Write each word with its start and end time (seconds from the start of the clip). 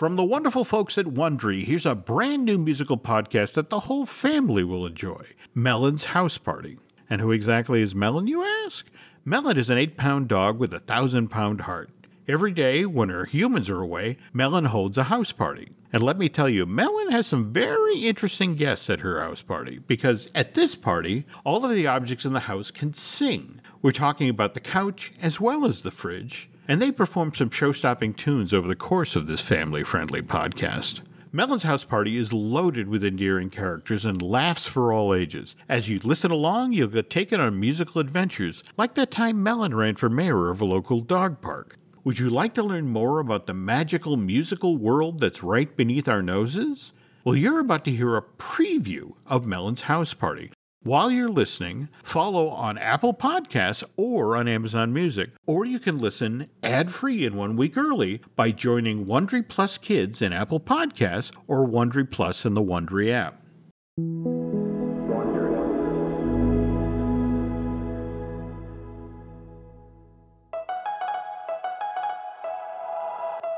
From 0.00 0.16
the 0.16 0.24
wonderful 0.24 0.64
folks 0.64 0.96
at 0.96 1.04
Wondery, 1.04 1.62
here's 1.62 1.84
a 1.84 1.94
brand 1.94 2.46
new 2.46 2.56
musical 2.56 2.96
podcast 2.96 3.52
that 3.52 3.68
the 3.68 3.80
whole 3.80 4.06
family 4.06 4.64
will 4.64 4.86
enjoy 4.86 5.26
Melon's 5.54 6.04
House 6.04 6.38
Party. 6.38 6.78
And 7.10 7.20
who 7.20 7.32
exactly 7.32 7.82
is 7.82 7.94
Melon, 7.94 8.26
you 8.26 8.42
ask? 8.42 8.86
Melon 9.26 9.58
is 9.58 9.68
an 9.68 9.76
eight 9.76 9.98
pound 9.98 10.26
dog 10.26 10.58
with 10.58 10.72
a 10.72 10.78
thousand 10.78 11.28
pound 11.28 11.60
heart. 11.60 11.90
Every 12.26 12.50
day, 12.50 12.86
when 12.86 13.10
her 13.10 13.26
humans 13.26 13.68
are 13.68 13.82
away, 13.82 14.16
Melon 14.32 14.64
holds 14.64 14.96
a 14.96 15.02
house 15.02 15.32
party. 15.32 15.68
And 15.92 16.02
let 16.02 16.16
me 16.16 16.30
tell 16.30 16.48
you, 16.48 16.64
Melon 16.64 17.10
has 17.10 17.26
some 17.26 17.52
very 17.52 17.98
interesting 17.98 18.54
guests 18.54 18.88
at 18.88 19.00
her 19.00 19.20
house 19.20 19.42
party 19.42 19.80
because 19.86 20.28
at 20.34 20.54
this 20.54 20.74
party, 20.74 21.26
all 21.44 21.62
of 21.62 21.74
the 21.74 21.86
objects 21.86 22.24
in 22.24 22.32
the 22.32 22.40
house 22.40 22.70
can 22.70 22.94
sing. 22.94 23.60
We're 23.82 23.90
talking 23.90 24.30
about 24.30 24.54
the 24.54 24.60
couch 24.60 25.12
as 25.20 25.42
well 25.42 25.66
as 25.66 25.82
the 25.82 25.90
fridge, 25.90 26.49
and 26.68 26.80
they 26.80 26.92
perform 26.92 27.34
some 27.34 27.50
show 27.50 27.72
stopping 27.72 28.14
tunes 28.14 28.54
over 28.54 28.68
the 28.68 28.76
course 28.76 29.16
of 29.16 29.26
this 29.26 29.40
family 29.40 29.82
friendly 29.82 30.22
podcast. 30.22 31.00
Melon's 31.32 31.62
House 31.62 31.84
Party 31.84 32.16
is 32.16 32.32
loaded 32.32 32.88
with 32.88 33.04
endearing 33.04 33.50
characters 33.50 34.04
and 34.04 34.20
laughs 34.20 34.66
for 34.66 34.92
all 34.92 35.14
ages. 35.14 35.54
As 35.68 35.88
you 35.88 36.00
listen 36.02 36.32
along, 36.32 36.72
you'll 36.72 36.88
get 36.88 37.08
taken 37.08 37.40
on 37.40 37.60
musical 37.60 38.00
adventures, 38.00 38.64
like 38.76 38.94
that 38.94 39.12
time 39.12 39.40
Melon 39.40 39.74
ran 39.74 39.94
for 39.94 40.08
mayor 40.08 40.50
of 40.50 40.60
a 40.60 40.64
local 40.64 41.00
dog 41.00 41.40
park. 41.40 41.76
Would 42.02 42.18
you 42.18 42.30
like 42.30 42.54
to 42.54 42.62
learn 42.62 42.88
more 42.88 43.20
about 43.20 43.46
the 43.46 43.54
magical 43.54 44.16
musical 44.16 44.76
world 44.76 45.20
that's 45.20 45.42
right 45.42 45.76
beneath 45.76 46.08
our 46.08 46.22
noses? 46.22 46.92
Well, 47.22 47.36
you're 47.36 47.60
about 47.60 47.84
to 47.84 47.92
hear 47.92 48.16
a 48.16 48.22
preview 48.22 49.12
of 49.26 49.46
Melon's 49.46 49.82
House 49.82 50.14
Party. 50.14 50.50
While 50.82 51.10
you're 51.10 51.28
listening, 51.28 51.90
follow 52.02 52.48
on 52.48 52.78
Apple 52.78 53.12
Podcasts 53.12 53.84
or 53.98 54.34
on 54.34 54.48
Amazon 54.48 54.94
Music, 54.94 55.28
or 55.46 55.66
you 55.66 55.78
can 55.78 55.98
listen 55.98 56.48
ad-free 56.62 57.26
and 57.26 57.36
one 57.36 57.54
week 57.54 57.76
early 57.76 58.22
by 58.34 58.50
joining 58.50 59.04
Wondery 59.04 59.46
Plus 59.46 59.76
Kids 59.76 60.22
in 60.22 60.32
Apple 60.32 60.58
Podcasts 60.58 61.36
or 61.46 61.68
Wondery 61.68 62.10
Plus 62.10 62.46
in 62.46 62.54
the 62.54 62.62
Wondery 62.62 63.12
app. 63.12 63.42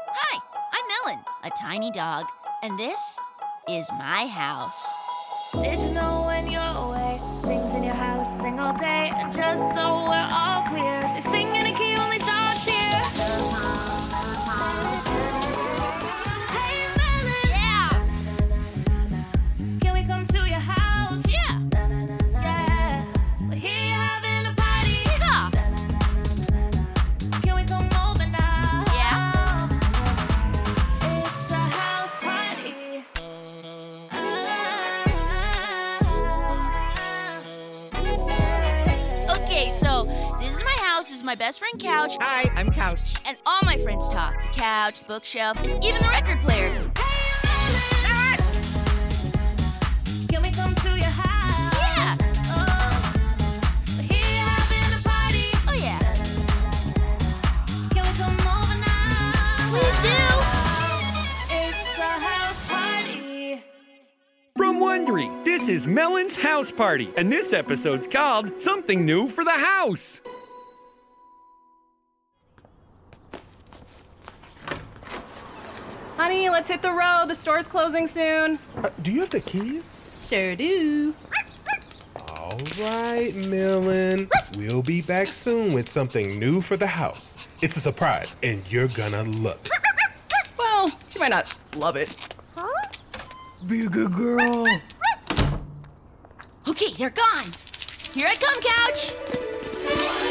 Hi, 0.09 0.39
I'm 0.73 0.85
Melon, 1.07 1.25
a 1.45 1.51
tiny 1.51 1.93
dog, 1.93 2.27
and 2.65 2.77
this 2.77 3.21
is 3.69 3.89
my 3.93 4.27
house. 4.27 4.93
Did 5.53 5.79
you 5.79 5.95
know 5.95 6.12
just 9.33 9.75
so 9.75 9.92
Okay, 39.63 39.71
so 39.71 40.05
this 40.41 40.57
is 40.57 40.65
my 40.65 40.77
house. 40.81 41.09
This 41.09 41.19
is 41.19 41.25
my 41.25 41.37
best 41.37 41.61
friend 41.61 41.79
Couch, 41.79 42.15
Hi, 42.21 42.51
I'm 42.57 42.69
Couch. 42.69 43.15
and 43.25 43.37
all 43.47 43.61
my 43.63 43.77
friends 43.77 44.09
talk. 44.09 44.35
The 44.43 44.49
couch, 44.59 45.03
the 45.03 45.07
bookshelf, 45.07 45.57
and 45.63 45.85
even 45.85 46.03
the 46.03 46.09
record 46.09 46.41
player. 46.41 46.82
This 65.63 65.83
is 65.83 65.87
Melon's 65.87 66.35
House 66.35 66.73
Party, 66.73 67.15
and 67.17 67.31
this 67.31 67.53
episode's 67.53 68.09
called 68.09 68.61
Something 68.61 69.07
New 69.07 69.29
for 69.29 69.45
the 69.45 69.53
House. 69.53 70.21
Honey, 76.17 76.51
let's 76.51 76.69
hit 76.69 76.83
the 76.83 76.91
road. 76.91 77.27
The 77.29 77.37
store's 77.37 77.69
closing 77.69 78.09
soon. 78.09 78.59
Uh, 78.77 78.91
do 79.03 79.13
you 79.13 79.21
have 79.21 79.31
the 79.31 79.41
keys? 79.41 79.89
Sure 80.29 80.57
do. 80.57 81.15
All 82.29 82.59
right, 82.81 83.33
Melon. 83.47 84.29
We'll 84.59 84.83
be 84.83 85.01
back 85.01 85.29
soon 85.29 85.75
with 85.75 85.89
something 85.89 86.41
new 86.41 86.61
for 86.61 86.77
the 86.77 86.89
house. 86.89 87.37
It's 87.61 87.77
a 87.77 87.81
surprise, 87.81 88.35
and 88.43 88.65
you're 88.69 88.89
gonna 88.89 89.23
love 89.23 89.61
it. 89.61 89.71
Well, 90.59 90.91
she 91.09 91.21
might 91.21 91.31
not 91.31 91.55
love 91.77 91.95
it. 91.95 92.35
Huh? 92.57 92.89
Be 93.69 93.87
a 93.87 93.89
good 93.89 94.13
girl. 94.13 94.67
Okay, 96.69 96.93
they're 96.93 97.11
gone. 97.11 97.45
Here 98.15 98.29
I 98.29 98.37
come, 98.37 98.61
Couch. 98.61 99.15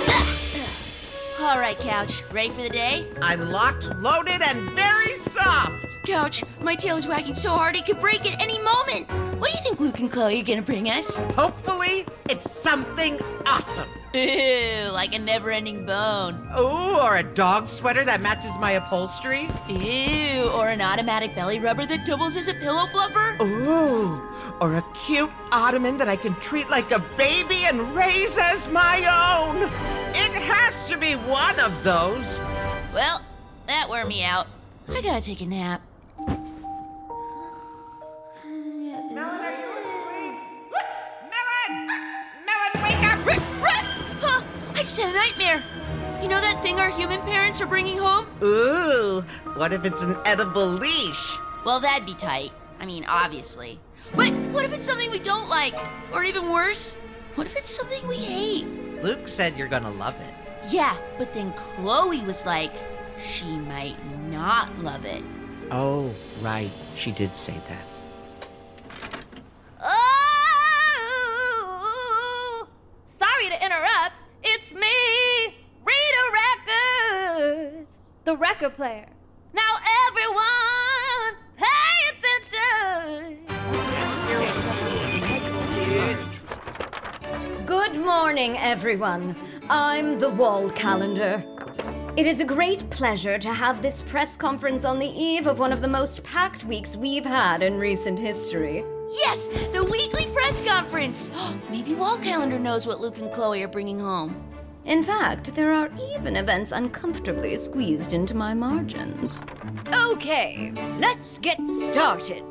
Ah. 0.07 1.51
All 1.51 1.59
right, 1.59 1.77
Couch. 1.77 2.23
Ready 2.31 2.51
for 2.51 2.61
the 2.61 2.69
day? 2.69 3.05
I'm 3.21 3.51
locked, 3.51 3.85
loaded, 3.97 4.41
and 4.41 4.71
very 4.71 5.15
soft. 5.17 5.85
Couch, 6.05 6.43
my 6.61 6.75
tail 6.75 6.95
is 6.95 7.05
wagging 7.05 7.35
so 7.35 7.49
hard 7.49 7.75
it 7.75 7.85
could 7.85 7.99
break 7.99 8.31
at 8.31 8.41
any 8.41 8.59
moment. 8.59 9.07
What 9.51 9.57
do 9.57 9.63
you 9.63 9.75
think 9.75 9.79
Luke 9.81 9.99
and 9.99 10.09
Chloe 10.09 10.39
are 10.39 10.43
gonna 10.45 10.61
bring 10.61 10.89
us? 10.89 11.19
Hopefully, 11.35 12.05
it's 12.29 12.49
something 12.49 13.19
awesome. 13.45 13.89
Ew, 14.13 14.89
like 14.93 15.13
a 15.13 15.19
never-ending 15.19 15.85
bone. 15.85 16.35
Ooh, 16.57 16.97
or 16.97 17.17
a 17.17 17.23
dog 17.23 17.67
sweater 17.67 18.05
that 18.05 18.21
matches 18.21 18.57
my 18.59 18.71
upholstery. 18.71 19.49
Ew, 19.67 20.49
or 20.55 20.69
an 20.69 20.79
automatic 20.79 21.35
belly 21.35 21.59
rubber 21.59 21.85
that 21.85 22.05
doubles 22.05 22.37
as 22.37 22.47
a 22.47 22.53
pillow 22.53 22.85
fluffer. 22.85 23.41
Ooh, 23.41 24.21
or 24.61 24.77
a 24.77 24.85
cute 24.93 25.29
ottoman 25.51 25.97
that 25.97 26.07
I 26.07 26.15
can 26.15 26.33
treat 26.35 26.69
like 26.69 26.91
a 26.91 26.99
baby 27.17 27.65
and 27.65 27.93
raise 27.93 28.37
as 28.37 28.69
my 28.69 28.99
own. 28.99 29.63
It 30.15 30.31
has 30.43 30.87
to 30.87 30.95
be 30.95 31.15
one 31.15 31.59
of 31.59 31.83
those. 31.83 32.39
Well, 32.93 33.21
that 33.67 33.89
wore 33.89 34.05
me 34.05 34.23
out. 34.23 34.47
I 34.87 35.01
gotta 35.01 35.21
take 35.21 35.41
a 35.41 35.45
nap. 35.45 35.81
I 44.81 44.83
just 44.83 44.99
had 44.99 45.13
a 45.13 45.15
nightmare. 45.15 45.61
You 46.23 46.27
know 46.27 46.41
that 46.41 46.63
thing 46.63 46.79
our 46.79 46.89
human 46.89 47.21
parents 47.21 47.61
are 47.61 47.67
bringing 47.67 47.99
home? 47.99 48.25
Ooh, 48.41 49.21
what 49.53 49.71
if 49.73 49.85
it's 49.85 50.01
an 50.01 50.17
edible 50.25 50.65
leash? 50.65 51.37
Well, 51.63 51.79
that'd 51.79 52.03
be 52.03 52.15
tight. 52.15 52.49
I 52.79 52.87
mean, 52.87 53.05
obviously. 53.07 53.79
But 54.15 54.33
what 54.51 54.65
if 54.65 54.73
it's 54.73 54.87
something 54.87 55.11
we 55.11 55.19
don't 55.19 55.47
like? 55.49 55.75
Or 56.11 56.23
even 56.23 56.49
worse, 56.49 56.95
what 57.35 57.45
if 57.45 57.55
it's 57.55 57.69
something 57.69 58.07
we 58.07 58.15
hate? 58.15 58.65
Luke 59.03 59.27
said 59.27 59.55
you're 59.55 59.67
gonna 59.67 59.91
love 59.91 60.19
it. 60.19 60.33
Yeah, 60.73 60.97
but 61.19 61.31
then 61.31 61.53
Chloe 61.53 62.23
was 62.23 62.43
like, 62.47 62.73
she 63.21 63.59
might 63.59 64.03
not 64.31 64.79
love 64.79 65.05
it. 65.05 65.23
Oh, 65.69 66.11
right. 66.41 66.71
She 66.95 67.11
did 67.11 67.35
say 67.35 67.53
that. 67.69 67.85
The 78.61 78.67
record 78.67 78.77
player. 78.77 79.07
Now 79.53 79.77
everyone, 80.07 81.35
pay 81.57 81.65
attention. 82.11 83.39
Good 87.65 87.95
morning, 87.95 88.57
everyone. 88.59 89.35
I'm 89.67 90.19
the 90.19 90.29
Wall 90.29 90.69
Calendar. 90.69 91.43
It 92.15 92.27
is 92.27 92.39
a 92.39 92.45
great 92.45 92.87
pleasure 92.91 93.39
to 93.39 93.51
have 93.51 93.81
this 93.81 94.03
press 94.03 94.37
conference 94.37 94.85
on 94.85 94.99
the 94.99 95.07
eve 95.07 95.47
of 95.47 95.57
one 95.57 95.73
of 95.73 95.81
the 95.81 95.87
most 95.87 96.23
packed 96.23 96.63
weeks 96.63 96.95
we've 96.95 97.25
had 97.25 97.63
in 97.63 97.79
recent 97.79 98.19
history. 98.19 98.83
Yes, 99.11 99.47
the 99.73 99.83
weekly 99.83 100.27
press 100.27 100.63
conference. 100.63 101.31
Maybe 101.71 101.95
Wall 101.95 102.19
Calendar 102.19 102.59
knows 102.59 102.85
what 102.85 103.01
Luke 103.01 103.17
and 103.17 103.31
Chloe 103.31 103.63
are 103.63 103.67
bringing 103.67 103.97
home. 103.97 104.51
In 104.85 105.03
fact, 105.03 105.53
there 105.55 105.71
are 105.71 105.89
even 106.15 106.35
events 106.35 106.71
uncomfortably 106.71 107.55
squeezed 107.55 108.13
into 108.13 108.33
my 108.33 108.53
margins. 108.55 109.43
Okay, 109.93 110.73
let's 110.97 111.37
get 111.39 111.67
started. 111.67 112.43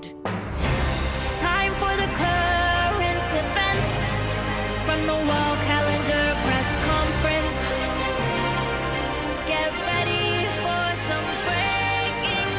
Time 1.40 1.74
for 1.74 1.96
the 1.96 2.06
current 2.14 3.32
events 3.34 4.10
from 4.86 5.06
the 5.06 5.14
Wall 5.14 5.56
Calendar 5.66 6.34
press 6.46 6.70
conference. 6.86 7.62
Get 9.48 9.72
ready 9.90 10.46
for 10.62 10.94
some 11.08 11.26
breaking 11.48 12.54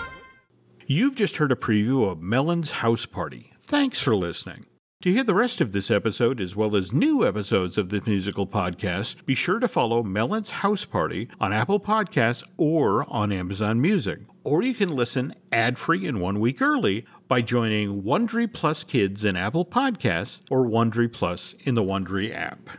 news. 0.00 0.88
You've 0.88 1.14
just 1.14 1.36
heard 1.36 1.52
a 1.52 1.56
preview 1.56 2.10
of 2.10 2.20
Melon's 2.20 2.72
House 2.72 3.06
Party. 3.06 3.52
Thanks 3.60 4.00
for 4.00 4.16
listening. 4.16 4.66
To 5.04 5.12
hear 5.12 5.22
the 5.22 5.34
rest 5.34 5.60
of 5.60 5.72
this 5.72 5.90
episode, 5.90 6.40
as 6.40 6.56
well 6.56 6.74
as 6.74 6.90
new 6.90 7.26
episodes 7.28 7.76
of 7.76 7.90
the 7.90 8.00
musical 8.06 8.46
podcast, 8.46 9.26
be 9.26 9.34
sure 9.34 9.58
to 9.58 9.68
follow 9.68 10.02
Melon's 10.02 10.48
House 10.48 10.86
Party 10.86 11.28
on 11.38 11.52
Apple 11.52 11.78
Podcasts 11.78 12.42
or 12.56 13.04
on 13.12 13.30
Amazon 13.30 13.82
Music. 13.82 14.20
Or 14.44 14.62
you 14.62 14.72
can 14.72 14.88
listen 14.88 15.34
ad 15.52 15.78
free 15.78 16.06
and 16.06 16.22
one 16.22 16.40
week 16.40 16.62
early 16.62 17.04
by 17.28 17.42
joining 17.42 18.02
Wondery 18.02 18.50
Plus 18.50 18.82
Kids 18.82 19.26
in 19.26 19.36
Apple 19.36 19.66
Podcasts 19.66 20.40
or 20.50 20.64
Wondery 20.64 21.12
Plus 21.12 21.54
in 21.64 21.74
the 21.74 21.84
Wondery 21.84 22.34
app. 22.34 22.70